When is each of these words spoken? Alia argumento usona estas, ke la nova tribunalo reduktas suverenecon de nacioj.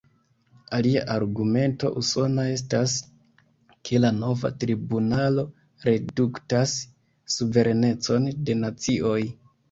Alia 0.75 1.01
argumento 1.15 1.89
usona 1.99 2.45
estas, 2.53 2.95
ke 3.89 3.99
la 4.01 4.09
nova 4.15 4.51
tribunalo 4.63 5.43
reduktas 5.89 6.73
suverenecon 7.35 8.27
de 8.49 8.57
nacioj. 8.63 9.19